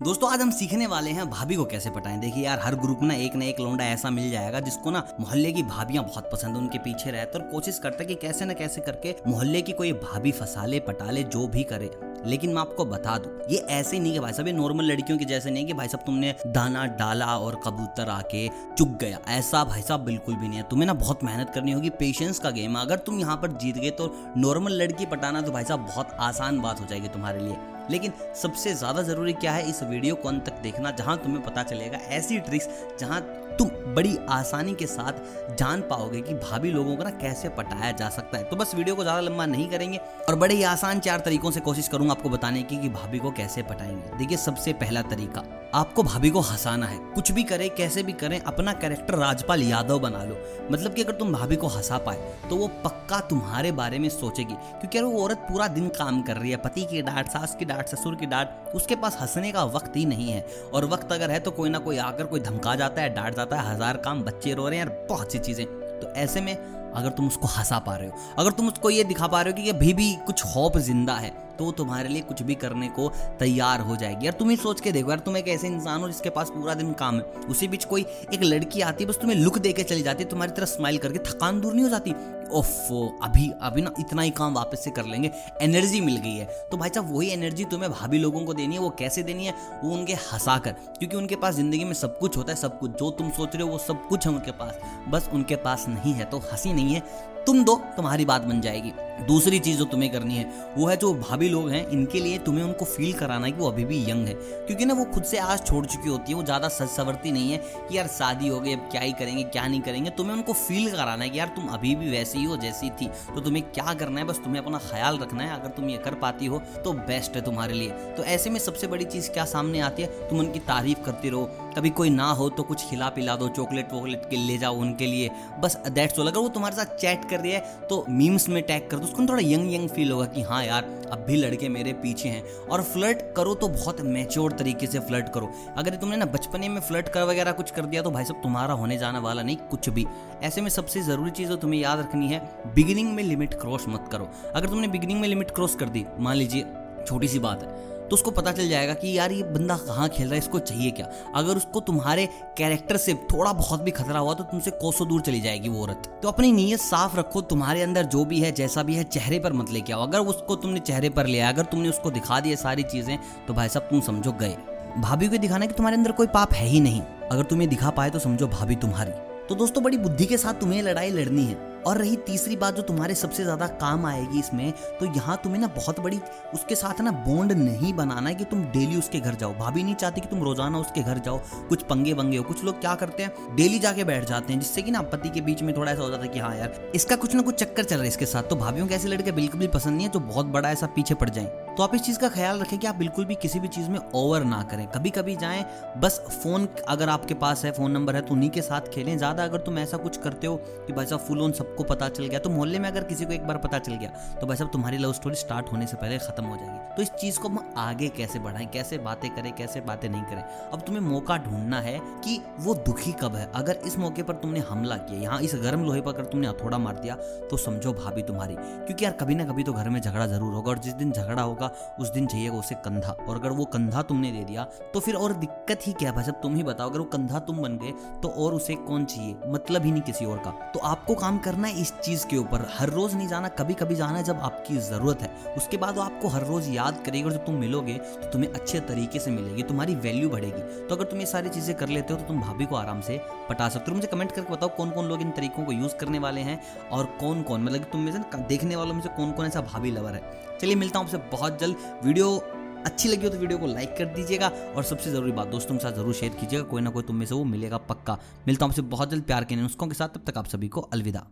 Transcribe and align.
दोस्तों, 0.00 0.30
आज 0.32 0.40
हम 0.40 0.50
सीखने 0.50 0.86
वाले 0.86 1.10
हैं 1.10 1.28
भाभी 1.30 1.54
को 1.54 1.64
कैसे 1.64 1.90
पटाएँ। 1.90 2.18
देखिए 2.18 2.44
यार, 2.44 2.60
हर 2.60 2.74
ग्रुप 2.74 3.02
ना 3.02 3.14
एक 3.14 3.34
ना 3.34 3.44
एक 3.44 3.58
लौंडा 3.60 3.84
ऐसा 3.84 4.10
मिल 4.10 4.30
जाएगा 4.30 4.60
जिसको 4.60 4.90
ना 4.90 5.02
मोहल्ले 5.20 5.50
की 5.52 5.62
भाभियाँ 5.62 6.04
बहुत 6.04 6.30
पसंद 6.32 6.56
है, 6.56 6.62
उनके 6.62 6.78
पीछे 6.78 7.10
रहते 7.10 7.38
और 7.38 7.44
कोशिश 7.44 7.78
करता 7.78 8.02
है 8.02 8.06
कि 8.06 8.14
कैसे 8.14 8.44
ना 8.44 8.52
कैसे 8.52 8.80
करके 8.80 9.14
मोहल्ले 9.26 9.62
की 9.62 9.72
कोई 9.72 9.92
भाभी 9.92 10.32
फंसा 10.32 10.64
ले, 10.66 10.80
पटा 10.80 11.10
ले, 11.10 11.22
जो 11.22 11.46
भी 11.48 11.64
करे। 11.64 11.90
लेकिन 12.26 12.50
मैं 12.50 12.60
आपको 12.60 12.84
बता 12.84 13.16
दूँ, 13.18 13.32
ये 13.50 13.58
ऐसे 13.70 13.98
नहीं 13.98 14.12
कि 14.12 14.20
भाई 14.20 14.32
साहब, 14.32 14.46
ये 14.46 14.52
नॉर्मल 14.52 14.84
लड़कियों 14.84 15.18
के 15.18 15.24
जैसे 15.24 15.50
नहीं 15.50 15.66
कि 15.66 15.72
भाई 15.72 15.88
साहब 15.88 16.04
तुमने 16.06 16.34
दाना 16.48 16.84
डाला 16.98 17.36
और 17.38 17.60
कबूतर 17.64 18.08
आके 18.08 18.46
चुग 18.48 18.96
गया। 18.98 19.18
ऐसा 19.30 19.64
भाई 19.64 19.82
साहब 19.82 20.04
बिल्कुल 20.04 20.34
भी 20.34 20.48
नहीं 20.48 20.58
है। 20.58 20.68
तुम्हें 20.70 20.86
ना 20.86 20.94
बहुत 20.94 21.24
मेहनत 21.24 21.50
करनी 21.54 21.72
होगी 21.72 21.90
पेशेंस 22.00 22.38
का 22.38 22.50
गेम 22.50 22.78
अगर 22.80 22.98
तुम 23.00 23.18
यहाँ 23.20 23.36
पर 23.36 23.52
जीत 23.54 23.78
गए 23.78 23.90
तो 23.92 24.14
नॉर्मल 24.36 24.72
लड़की 24.72 25.06
पटाना 25.06 25.40
तो 25.42 25.52
भाई 25.52 25.64
साहब 25.64 25.86
बहुत 25.86 26.16
आसान 26.20 26.60
बात 26.60 26.80
हो 26.80 26.86
जाएगी 26.86 27.08
तुम्हारे 27.08 27.40
लिए। 27.40 27.56
लेकिन 27.90 28.12
सबसे 28.36 28.72
ज़्यादा 28.74 29.02
ज़रूरी 29.02 29.32
क्या 29.34 29.52
है, 29.52 29.68
इस 29.70 29.82
वीडियो 29.82 30.14
को 30.14 30.28
अंत 30.28 30.44
तक 30.46 30.60
देखना, 30.62 30.90
जहाँ 30.90 31.16
तुम्हें 31.18 31.42
पता 31.44 31.62
चलेगा 31.62 31.98
ऐसी 32.10 32.38
ट्रिक्स 32.40 32.68
जहाँ 33.00 33.20
तुम 33.60 33.68
बड़ी 33.94 34.16
आसानी 34.30 34.74
के 34.74 34.86
साथ 34.86 35.56
जान 35.58 35.80
पाओगे 35.80 36.20
कि 36.20 36.34
भाभी 36.34 36.70
लोगों 36.70 36.94
को 36.96 37.04
ना 37.04 37.10
कैसे 37.18 37.48
पटाया 37.48 37.90
जा 37.92 38.08
सकता 38.08 38.38
है। 38.38 38.44
तो 38.44 38.56
बस 38.56 38.74
वीडियो 38.74 38.94
को 38.94 39.02
ज़्यादा 39.02 39.20
लंबा 39.20 39.46
नहीं 39.46 39.68
करेंगे 39.70 39.98
और 40.28 40.34
बड़े 40.34 40.54
ही 40.54 40.62
आसान 40.62 41.00
चार 41.00 41.20
तरीकों 41.20 41.50
से 41.50 41.60
कोशिश 41.60 41.88
करूँगा 41.88 42.12
आपको 42.12 42.28
बताने 42.28 42.62
की 42.62 42.76
कि 42.76 42.88
भाभी 42.88 43.18
को 43.18 43.30
कैसे 43.30 43.62
पटाएँगे। 43.62 44.18
देखिए, 44.18 44.36
सबसे 44.38 44.72
पहला 44.72 45.02
तरीका, 45.02 45.42
आपको 45.74 46.02
भाभी 46.02 46.30
को 46.30 46.40
हंसाना 46.40 46.86
है। 46.86 46.98
कुछ 47.14 47.32
भी 47.32 47.42
करें, 47.42 47.68
कैसे 47.70 48.02
भी 48.02 48.12
करें, 48.12 48.38
अपना 48.40 48.72
कैरेक्टर 48.74 49.14
राजपाल 49.14 49.62
यादव 49.62 49.98
बना 49.98 50.24
लो। 50.24 50.36
मतलब 50.72 50.94
कि 50.94 51.02
अगर 51.02 51.12
तुम 51.12 51.32
भाभी 51.32 51.56
को 51.56 51.66
हंसा 51.66 51.98
पाए 51.98 52.32
तो 52.50 52.56
वो 52.56 52.68
पक्का 52.84 53.20
तुम्हारे 53.20 53.72
बारे 53.72 53.98
में 53.98 54.08
सोचेगी। 54.08 54.54
क्योंकि 54.54 54.98
अगर 54.98 55.06
वो 55.06 55.22
औरत 55.24 55.46
पूरा 55.50 55.68
दिन 55.68 55.88
काम 55.90 56.22
कर 56.22 56.36
रही 56.36 56.50
है, 56.50 56.56
पति 56.58 56.84
की 56.84 57.02
डांट, 57.02 57.28
सास 57.28 57.56
की 57.58 57.64
डांट, 57.64 57.86
ससुर 57.88 58.14
की 58.14 58.26
डांट, 58.26 58.74
उसके 58.74 58.96
पास 58.96 59.18
हंसने 59.20 59.52
का 59.52 59.64
वक्त 59.66 59.96
ही 59.96 60.04
नहीं 60.06 60.30
है। 60.30 60.44
और 60.74 60.84
वक्त 60.86 61.12
अगर 61.12 61.30
है 61.30 61.38
तो 61.40 61.50
कोई 61.50 61.70
ना 61.70 61.78
कोई 61.80 61.98
आकर 62.00 62.24
कोई 62.24 62.40
धमका 62.40 62.74
जाता 62.76 63.02
है, 63.02 63.14
डांट 63.14 63.36
जाता 63.36 63.49
है, 63.56 63.74
हज़ार 63.74 63.96
काम 63.98 64.22
बच्चे 64.22 64.54
रो 64.54 64.68
रहे 64.68 64.78
हैं 64.78 64.86
यार 64.86 65.06
बहुत 65.08 65.32
सी 65.32 65.38
चीज़ें। 65.40 65.66
तो 66.00 66.12
ऐसे 66.16 66.40
में 66.40 66.56
अगर 66.90 67.10
तुम 67.10 67.26
उसको 67.26 67.46
हंसा 67.48 67.78
पा 67.78 67.94
रहे 67.96 68.08
हो, 68.08 68.14
अगर 68.38 68.50
तुम 68.50 68.68
उसको 68.68 68.90
ये 68.90 69.04
दिखा 69.04 69.26
पा 69.26 69.40
रहे 69.42 69.52
हो 69.52 69.62
कि 69.62 69.70
अभी 69.70 69.92
भी 69.94 70.14
कुछ 70.26 70.44
होप 70.46 70.78
ज़िंदा 70.80 71.14
है 71.14 71.30
तो 71.58 71.70
तुम्हारे 71.72 72.08
लिए 72.08 72.22
कुछ 72.22 72.40
भी 72.42 72.54
करने 72.54 72.88
को 72.88 73.08
तैयार 73.38 73.80
हो 73.80 73.96
जाएगी। 73.96 74.26
यार 74.26 74.34
तुम 74.34 74.50
ही 74.50 74.56
सोच 74.56 74.80
के 74.80 74.92
देखो, 74.92 75.10
यार 75.10 75.18
तुम 75.18 75.36
एक 75.36 75.48
ऐसे 75.48 75.66
इंसान 75.66 76.00
हो 76.00 76.08
जिसके 76.08 76.30
पास 76.30 76.50
पूरा 76.50 76.74
दिन 76.74 76.92
काम 76.92 77.16
है। 77.16 77.22
उसी 77.50 77.68
बीच 77.68 77.84
कोई 77.84 78.06
एक 78.34 78.42
लड़की 78.42 78.80
आती 78.80 79.04
है, 79.04 79.10
बस 79.10 79.18
तुम्हें 79.20 79.36
लुक 79.38 79.58
दे 79.58 79.72
चली 79.72 80.02
जाती 80.02 80.24
है, 80.24 80.28
तुम्हारी 80.30 80.52
तरह 80.52 80.66
स्माइल 80.66 80.98
करके, 80.98 81.18
थकान 81.20 81.60
दूर 81.60 81.74
नहीं 81.74 81.84
हो 81.84 81.90
जाती? 81.90 82.14
ओफो 82.52 83.18
अभी 83.22 83.50
अभी 83.62 83.82
ना 83.82 83.92
इतना 84.00 84.22
ही 84.22 84.30
काम 84.30 84.54
वापस 84.54 84.84
से 84.84 84.90
कर 84.90 85.04
लेंगे। 85.04 85.30
एनर्जी 85.62 86.00
मिल 86.00 86.16
गई 86.16 86.36
है। 86.36 86.44
तो 86.70 86.76
भाई 86.76 86.88
साहब, 86.88 87.16
वही 87.16 87.28
एनर्जी 87.28 87.64
तुम्हें 87.64 87.90
भाभी 87.92 88.18
लोगों 88.18 88.44
को 88.44 88.54
देनी 88.54 88.74
है, 88.74 88.80
वो 88.80 88.90
कैसे 88.90 89.22
देनी 89.22 89.46
है, 89.46 89.54
वो 89.84 89.92
उनके 89.92 90.12
हंसा 90.12 90.58
कर। 90.58 90.72
क्योंकि 90.72 91.16
उनके 91.16 91.36
पास 91.36 91.54
ज़िंदगी 91.54 91.84
में 91.84 91.94
सब 91.94 92.18
कुछ 92.18 92.36
होता 92.36 92.52
है, 92.52 92.58
सब 92.58 92.78
कुछ, 92.78 92.90
जो 92.90 93.10
तुम 93.10 93.30
सोच 93.30 93.54
रहे 93.54 93.62
हो, 93.62 93.68
वो 93.68 93.78
सब 93.78 94.06
कुछ 94.08 94.26
है 94.26 94.32
उनके 94.32 94.50
पास। 94.50 94.78
बस 95.08 95.28
उनके 95.32 95.56
पास 95.56 95.86
नहीं 95.88 96.12
है 96.12 96.24
तो 96.24 96.38
हँसी 96.38 96.72
नहीं 96.72 96.94
है। 96.94 97.30
तुम 97.46 97.64
दो, 97.64 97.74
तुम्हारी 97.96 98.24
बात 98.24 98.42
बन 98.42 98.60
जाएगी। 98.60 98.92
दूसरी 99.26 99.58
चीज़ 99.58 99.78
जो 99.78 99.84
तुम्हें 99.84 100.10
करनी 100.12 100.34
है, 100.34 100.44
वो 100.76 100.86
है 100.86 100.96
जो 100.96 101.12
भाभी 101.14 101.48
लोग 101.48 101.68
हैं, 101.70 101.86
इनके 101.88 102.20
लिए 102.20 102.38
तुम्हें 102.38 102.64
उनको 102.64 102.84
फील 102.84 103.12
कराना 103.12 103.46
है 103.46 103.52
कि 103.52 103.58
वो 103.58 103.68
अभी 103.70 103.84
भी 103.84 103.98
यंग 104.10 104.26
है। 104.26 104.34
क्योंकि 104.34 104.84
ना 104.84 104.94
वो 104.94 105.04
खुद 105.04 105.24
से 105.24 105.38
आज 105.38 105.66
छोड़ 105.66 105.84
चुकी 105.86 106.08
होती 106.08 106.32
है, 106.32 106.38
वो 106.38 106.44
ज़्यादा 106.44 106.68
सज 106.68 106.88
सवरती 106.88 107.32
नहीं 107.32 107.52
है 107.52 107.58
कि 107.58 107.98
यार 107.98 108.06
शादी 108.06 108.48
हो 108.48 108.60
गई, 108.60 108.72
अब 108.72 108.88
क्या 108.90 109.00
ही 109.00 109.12
करेंगे, 109.12 109.42
क्या 109.42 109.66
नहीं 109.66 109.80
करेंगे। 109.80 110.10
तुम्हें 110.10 110.34
उनको 110.34 110.52
फील 110.52 110.90
कराना 110.90 111.24
है 111.24 111.30
कि 111.30 111.38
यार 111.38 111.48
तुम 111.48 111.66
अभी 111.68 111.94
भी 111.94 112.10
वैसी 112.10 112.38
ही 112.38 112.44
हो, 112.44 112.56
जैसी 112.56 112.90
थी। 112.90 113.08
तो 113.34 113.40
तुम्हें 113.40 113.64
क्या 113.64 113.94
करना 113.94 114.20
है, 114.20 114.26
बस 114.26 114.38
तुम्हें 114.38 114.62
अपना 114.62 114.78
ख्याल 114.78 115.18
रखना 115.18 115.42
है। 115.42 115.60
अगर 115.60 115.68
तुम 115.68 115.88
ये 115.88 115.98
कर 115.98 116.14
पाती 116.14 116.46
हो 116.46 116.58
तो 116.84 116.92
बेस्ट 116.92 117.36
है 117.36 117.42
तुम्हारे 117.42 117.74
लिए। 117.74 117.90
तो 118.16 118.24
ऐसे 118.24 118.50
में 118.50 118.60
सबसे 118.60 118.86
बड़ी 118.86 119.04
चीज़ 119.04 119.30
क्या 119.30 119.44
सामने 119.44 119.80
आती 119.80 120.02
है? 120.02 120.08
तुम 120.28 120.38
उनकी 120.38 120.58
तारीफ़ 120.58 120.98
करती 120.98 121.30
रहो 121.30 121.44
कभी 121.76 121.90
कोई 121.90 122.10
ना 122.10 122.30
हो 122.32 122.48
तो 122.50 122.62
कुछ 122.62 122.88
खिला 122.90 123.08
पिला 123.08 123.34
दो, 123.36 123.48
चॉकलेट 123.48 123.92
वॉकलेट 123.92 124.22
के 124.30 124.36
ले 124.36 124.56
जाओ 124.58 124.76
उनके 124.76 125.06
लिए। 125.06 125.30
बस 125.60 125.76
दैट्स 125.88 126.18
ऑल 126.18 126.28
अगर 126.28 126.38
वो 126.38 126.48
तुम्हारे 126.48 126.76
साथ 126.76 126.96
चैट 126.96 127.28
कर 127.30 127.40
रही 127.40 127.52
है 127.52 127.60
तो 127.90 128.04
मीम्स 128.10 128.48
में 128.48 128.62
टैग 128.62 128.88
कर 128.90 128.96
दो। 128.96 129.04
उसको 129.04 129.26
थोड़ा 129.28 129.42
यंग 129.42 129.72
यंग 129.74 129.88
फील 129.88 130.12
होगा 130.12 130.26
कि 130.26 130.42
हाँ 130.42 130.64
यार, 130.64 130.84
अब 131.12 131.24
भी 131.28 131.36
लड़के 131.36 131.68
मेरे 131.68 131.92
पीछे 131.92 132.28
हैं। 132.28 132.42
और 132.66 132.82
फ्लर्ट 132.82 133.18
करो 133.36 133.54
तो 133.54 133.68
बहुत 133.68 134.00
मेच्योर 134.02 134.52
तरीके 134.52 134.86
से 134.86 134.98
फ्लर्ट 135.00 135.32
करो। 135.34 135.50
अगर 135.76 135.94
तुमने 135.94 136.16
ना 136.16 136.24
बचपने 136.26 136.68
में 136.68 136.80
फ्लर्ट 136.80 137.08
कर 137.08 137.22
वगैरह 137.22 137.52
कुछ 137.52 137.70
कर 137.70 137.86
दिया 137.86 138.02
तो 138.02 138.10
भाई 138.10 138.24
साहब, 138.24 138.42
तुम्हारा 138.42 138.74
होने 138.74 138.98
जाने 138.98 139.18
वाला 139.18 139.42
नहीं, 139.42 139.56
कुछ 139.70 139.88
भी। 139.88 140.06
ऐसे 140.42 140.60
में 140.60 140.70
सबसे 140.70 141.02
ज़रूरी 141.02 141.30
चीज़ 141.30 141.52
तुम्हें 141.52 141.80
याद 141.80 141.98
रखनी 141.98 142.28
है 142.28 142.40
बिगिनिंग 142.74 143.12
में 143.14 143.22
लिमिट 143.22 143.54
क्रॉस 143.54 143.84
मत 143.88 144.08
करो। 144.12 144.28
अगर 144.54 144.68
तुमने 144.68 144.88
बिगिनिंग 144.88 145.20
में 145.20 145.28
लिमिट 145.28 145.50
क्रॉस 145.50 145.74
कर 145.74 145.88
दी, 145.88 146.04
मान 146.18 146.36
लीजिए, 146.36 146.64
छोटी 147.06 147.28
सी 147.28 147.38
बात 147.38 147.62
है 147.62 147.89
तो 148.10 148.14
उसको 148.14 148.30
पता 148.30 148.52
चल 148.52 148.68
जाएगा 148.68 148.94
कि 148.94 149.16
यार 149.18 149.32
ये 149.32 149.42
बंदा 149.44 149.76
कहाँ 149.78 150.08
खेल 150.08 150.26
रहा 150.26 150.34
है, 150.34 150.38
इसको 150.38 150.58
चाहिए 150.60 150.90
क्या? 150.90 151.06
अगर 151.36 151.56
उसको 151.56 151.80
तुम्हारे 151.80 152.26
कैरेक्टर 152.58 152.96
से 152.96 153.14
थोड़ा 153.32 153.52
बहुत 153.52 153.82
भी 153.82 153.90
खतरा 153.90 154.18
हुआ 154.18 154.34
तो 154.34 154.44
तुमसे 154.44 154.70
कोसों 154.72 155.08
दूर 155.08 155.20
चली 155.20 155.40
जाएगी 155.40 155.68
वो 155.68 155.82
औरत। 155.82 156.08
तो 156.22 156.28
अपनी 156.28 156.52
नीयत 156.52 156.80
साफ़ 156.80 157.16
रखो, 157.16 157.40
तुम्हारे 157.42 157.82
अंदर 157.82 158.06
जो 158.06 158.24
भी 158.24 158.40
है, 158.40 158.52
जैसा 158.52 158.82
भी 158.82 158.94
है, 158.94 159.04
चेहरे 159.04 159.38
पर 159.38 159.52
मत 159.52 159.70
लेके 159.70 159.92
आओ। 159.92 160.06
अगर 160.06 160.26
उसको 160.26 160.56
तुमने 160.56 160.80
चेहरे 160.80 161.10
पर 161.10 161.26
लिया, 161.26 161.48
अगर 161.48 161.64
तुमने 161.64 161.88
उसको 161.88 162.10
दिखा 162.10 162.40
दिया 162.40 162.56
सारी 162.56 162.82
चीज़ें 162.84 163.18
तो 163.48 163.54
भाई 163.54 163.68
साहब 163.68 163.88
तुम 163.90 164.00
समझो 164.00 164.32
गए। 164.32 164.56
भाभी 164.98 165.28
को 165.28 165.36
दिखाना 165.36 165.66
कि 165.66 165.74
तुम्हारे 165.74 165.96
अंदर 165.96 166.12
कोई 166.12 166.26
पाप 166.26 166.52
है 166.52 166.66
ही 166.66 166.80
नहीं। 166.80 167.02
अगर 167.32 167.42
तुम्हें 167.44 167.68
दिखा 167.70 167.90
पाए 167.90 168.10
तो 168.10 168.18
समझो 168.18 168.46
भाभी 168.48 168.76
तुम्हारी। 168.76 169.10
तो 169.48 169.54
दोस्तों, 169.54 169.82
बड़ी 169.82 169.96
बुद्धि 169.98 170.26
के 170.26 170.36
साथ 170.36 170.54
तुम्हें 170.54 170.82
लड़ाई 170.82 171.10
लड़नी 171.10 171.44
है। 171.44 171.69
और 171.82 171.98
रही 171.98 172.16
तीसरी 172.26 172.56
बात 172.56 172.74
जो 172.74 172.82
तुम्हारे 172.82 173.14
सबसे 173.14 173.44
ज़्यादा 173.44 173.66
काम 173.66 174.06
आएगी 174.06 174.38
इसमें 174.38 174.72
तो 175.00 175.06
यहाँ 175.06 175.36
तुम्हें 175.44 175.60
ना 175.60 175.66
बहुत 175.68 176.00
बड़ी, 176.00 176.20
उसके 176.54 176.74
साथ 176.74 177.00
ना 177.00 177.10
बॉन्ड 177.26 177.52
नहीं 177.54 177.92
बनाना 177.94 178.28
है 178.28 178.34
कि 178.34 178.44
तुम 178.44 178.62
डेली 178.72 178.96
उसके 178.96 179.20
घर 179.20 179.34
जाओ। 179.34 179.54
भाभी 179.54 179.82
नहीं 179.82 179.94
चाहती 179.94 180.20
कि 180.20 180.28
तुम 180.28 180.42
रोज़ाना 180.44 180.78
उसके 180.78 181.02
घर 181.02 181.18
जाओ, 181.18 181.40
कुछ 181.68 181.82
पंगे 181.82 182.12
वंगे 182.12 182.36
हो। 182.36 182.44
कुछ 182.44 182.64
लोग 182.64 182.80
क्या 182.80 182.94
करते 182.94 183.22
हैं 183.22 183.56
डेली 183.56 183.78
जाके 183.78 184.04
बैठ 184.04 184.24
जाते 184.24 184.52
हैं, 184.52 184.60
जिससे 184.60 184.82
कि 184.82 184.90
ना 184.90 185.02
पति 185.04 185.28
के 185.28 185.40
बीच 185.40 185.62
में 185.62 185.74
थोड़ा 185.76 185.90
ऐसा 185.92 186.02
हो 186.02 186.10
जाता 186.10 186.22
है 186.22 186.28
कि 186.28 186.38
हाँ 186.38 186.54
यार, 186.56 186.90
इसका 186.94 187.16
कुछ 187.16 187.34
ना 187.34 187.42
कुछ 187.42 187.54
चक्कर 187.54 187.84
चल 187.84 187.96
रहा 187.96 188.02
है 188.02 188.08
इसके 188.08 188.26
साथ। 188.26 188.42
तो 188.42 188.56
भाभीियों 188.56 188.86
के 188.86 188.94
ऐसे 188.94 189.08
लड़के 189.08 189.32
बिल्कुल 189.32 189.60
भी 189.60 189.66
पसंद 189.70 189.96
नहीं 189.96 190.06
है 190.06 190.12
जो 190.12 190.20
बहुत 190.20 190.46
बड़ा 190.48 190.70
ऐसा 190.70 190.86
पीछे 190.90 191.14
पड़ 191.14 191.28
जाए। 191.30 191.44
तो 191.70 191.82
आप 191.82 191.94
इस 191.94 192.02
चीज़ 192.02 192.18
का 192.18 192.28
ख्याल 192.28 192.60
रखें 192.60 192.78
कि 192.78 192.86
आप 192.86 192.94
बिल्कुल 192.96 193.24
भी 193.24 193.34
किसी 193.36 193.60
भी 193.60 193.68
चीज़ 193.68 193.88
में 193.90 193.98
ओवर 194.14 194.44
ना 194.44 194.62
करें। 194.62 194.86
कभी 194.88 195.10
कभी 195.10 195.36
जाएँ, 195.36 195.64
बस 195.98 196.20
फ़ोन 196.32 196.68
अगर 196.88 197.08
आपके 197.08 197.34
पास 197.36 197.64
है 197.64 197.72
फ़ोन 197.72 197.90
नंबर 197.92 198.16
है 198.16 198.22
तो 198.22 198.34
उन्हीं 198.34 198.50
के 198.50 198.62
साथ 198.62 198.88
खेलें। 198.94 199.16
ज़्यादा 199.18 199.44
अगर 199.44 199.58
तुम 199.60 199.78
ऐसा 199.78 199.96
कुछ 199.96 200.16
करते 200.18 200.46
हो 200.46 200.56
कि 200.86 200.92
भाई 200.92 201.06
साहब 201.06 201.20
फुल 201.20 201.42
ऑन 201.42 201.52
सबको 201.70 201.84
पता 201.84 202.08
चल 202.10 202.26
गया 202.26 202.38
तो 202.38 202.50
मोहल्ले 202.50 202.78
में 202.78 202.88
अगर 202.88 203.04
किसी 203.04 203.24
को 203.24 203.32
एक 203.32 203.46
बार 203.46 203.58
पता 203.58 203.78
चल 203.80 203.94
गया 203.94 204.10
तो 204.40 204.46
भाई 204.46 204.56
साहब, 204.56 204.70
तुम्हारी 204.70 204.98
लव 204.98 205.12
स्टोरी 205.12 205.36
स्टार्ट 205.36 205.72
होने 205.72 205.86
से 205.86 205.96
पहले 205.96 206.18
खत्म 206.20 206.44
हो 206.44 206.56
जाएगी। 206.56 206.78
तो 206.96 207.02
इस 207.02 207.10
चीज़ 207.12 207.38
को 207.40 207.48
हम 207.48 207.72
आगे 207.78 208.08
कैसे 208.10 208.38
बढ़ाएँ, 208.38 208.66
कैसे 208.66 208.98
बातें 208.98 209.28
करें, 209.30 209.52
कैसे 209.54 209.80
बातें 209.80 210.08
नहीं 210.08 210.22
करें? 210.22 210.42
अब 210.72 210.80
तुम्हें 210.80 211.02
मौका 211.02 211.36
ढूंढना 211.38 211.80
है 211.80 211.98
कि 212.24 212.38
वो 212.60 212.74
दुखी 212.86 213.12
कब 213.20 213.36
है। 213.36 213.50
अगर 213.54 213.76
इस 213.86 213.98
मौके 213.98 214.22
पर 214.22 214.34
तुमने 214.36 214.60
हमला 214.62 214.96
किया, 214.98 215.20
यहाँ 215.20 215.40
इस 215.40 215.54
गर्म 215.62 215.84
लोहे 215.84 216.00
पर 216.00 216.14
अगर 216.14 216.24
तुमने 216.24 216.48
हथौड़ा 216.48 216.78
मार 216.78 216.96
दिया 216.96 217.14
तो 217.50 217.56
समझो 217.56 217.92
भाभी 217.94 218.22
तुम्हारी। 218.22 218.54
क्योंकि 218.56 219.04
यार 219.04 219.12
कभी 219.20 219.34
ना 219.34 219.44
कभी 219.44 219.64
तो 219.64 219.72
घर 219.72 219.88
में 219.88 220.00
झगड़ा 220.00 220.26
ज़रूर 220.26 220.54
होगा, 220.54 220.70
और 220.70 220.78
जिस 220.78 220.94
दिन 220.94 221.12
झगड़ा 221.12 221.42
होगा, 221.42 221.70
उस 222.00 222.10
दिन 222.10 222.26
चाहिएगा 222.26 222.56
उसे 222.56 222.74
कंधा। 222.84 223.16
और 223.20 223.36
अगर 223.36 223.50
वो 223.52 223.64
कंधा 223.68 224.02
तुमने 224.02 224.32
दे 224.32 224.44
दिया 224.44 224.64
तो 224.94 225.00
फिर 225.00 225.14
और 225.16 225.32
दिक्कत 225.36 225.86
ही 225.86 225.92
क्या 225.94 226.12
भाई 226.12 226.32
तुम 226.42 226.54
ही 226.56 226.62
बताओ, 226.62 226.90
अगर 226.90 226.98
वो 226.98 227.04
कंधा 227.06 227.38
तुम 227.40 227.62
बन 227.62 227.78
गए 227.78 227.92
तो 228.22 228.28
और 228.36 228.54
उसे 228.54 228.74
कौन 228.82 229.04
चाहिए? 229.04 229.36
मतलब 229.46 229.84
ही 229.84 229.90
नहीं 229.90 230.02
किसी 230.02 230.24
और 230.24 230.38
का। 230.38 230.50
तो 230.70 230.80
आपको 230.84 231.14
काम 231.16 231.38
करना 231.60 231.68
है 231.68 231.80
इस 231.80 231.92
चीज़ 231.94 232.26
के 232.26 232.36
ऊपर 232.36 232.66
हर 232.72 232.90
रोज 232.90 233.14
नहीं 233.14 233.28
जाना 233.28 233.48
कभी 233.50 233.74
कभी 233.74 233.94
जाना 233.94 234.18
है 234.18 234.24
जब 234.24 234.38
आपकी 234.40 234.76
ज़रूरत 234.78 235.22
है। 235.22 235.54
उसके 235.56 235.76
बाद 235.76 235.96
वो 235.96 236.02
आपको 236.02 236.28
हर 236.28 236.44
रोज़ 236.46 236.70
याद 236.70 237.02
करेगी 237.06 237.24
और 237.24 237.32
जब 237.32 237.44
तुम 237.46 237.54
मिलोगे 237.56 237.94
तो 237.94 238.30
तुम्हें 238.32 238.52
अच्छे 238.52 238.80
तरीके 238.82 239.18
से 239.18 239.30
मिलेगी, 239.30 239.62
तुम्हारी 239.62 239.94
वैल्यू 239.96 240.30
बढ़ेगी। 240.30 240.62
तो 240.88 240.94
अगर 240.94 241.04
तुम 241.04 241.20
ये 241.20 241.26
सारी 241.26 241.48
चीज़ें 241.50 241.76
कर 241.76 241.88
लेते 241.88 242.12
हो 242.12 242.20
तो 242.20 242.26
तुम 242.26 242.40
भाभी 242.40 242.66
को 242.66 242.76
आराम 242.76 243.00
से 243.00 243.20
पटा 243.48 243.68
सकते 243.68 243.90
हो। 243.90 243.96
मुझे 243.96 244.08
कमेंट 244.08 244.32
करके 244.32 244.52
बताओ 244.52 244.68
कौन 244.76 244.90
कौन 244.90 245.08
लोग 245.08 245.22
इन 245.22 245.30
तरीकों 245.32 245.64
को 245.64 245.72
यूज़ 245.72 245.96
करने 245.96 246.18
वाले 246.18 246.40
हैं 246.40 246.60
और 246.90 247.04
कौन 247.20 247.42
कौन 247.42 247.62
मतलब 247.62 247.84
तुम 247.92 248.00
में 248.00 248.12
से 248.12 248.38
देखने 248.48 248.76
वालों 248.76 248.94
में 248.94 249.02
से 249.02 249.08
कौन 249.16 249.32
कौन 249.32 249.46
ऐसा 249.46 249.60
भाभी 249.62 249.90
लवर 249.90 250.14
है। 250.14 250.58
चलिए 250.58 250.74
मिलता 250.76 250.98
हूँ 250.98 251.06
आपसे 251.06 251.18
बहुत 251.30 251.60
जल्द। 251.60 251.76
वीडियो 252.04 252.40
अच्छी 252.80 253.08
लगी 253.08 253.24
हो 253.24 253.30
तो 253.30 253.38
वीडियो 253.38 253.58
को 253.58 253.66
लाइक 253.66 253.90
कर 253.96 254.04
दीजिएगा 254.14 254.48
और 254.76 254.82
सबसे 254.84 255.10
ज़रूरी 255.10 255.32
बात, 255.32 255.48
दोस्तों 255.48 255.74
के 255.74 255.80
साथ 255.80 255.92
ज़रूर 255.92 256.14
शेयर 256.14 256.32
कीजिएगा। 256.34 256.64
कोई 256.64 256.82
ना 256.82 256.90
कोई 256.90 257.02
तुम 257.02 257.16
में 257.16 257.26
से 257.26 257.34
वो 257.34 257.42
मिलेगा 257.46 257.78
पक्का। 257.90 258.18
मिलता 258.46 258.64
हूँ 258.64 258.72
आपसे 258.72 258.82
बहुत 258.84 259.10
जल्द 259.10 259.24
प्यार 259.24 259.44
के 259.44 259.56
नुस्खों 259.56 259.86
के 259.86 259.94
साथ। 259.94 260.08
तब 260.08 260.22
तक 260.26 260.38
आप 260.38 260.46
सभी 260.46 260.68
को 260.68 260.80
अलविदा। 260.82 261.26